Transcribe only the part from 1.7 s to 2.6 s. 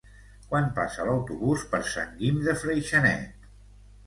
per Sant Guim de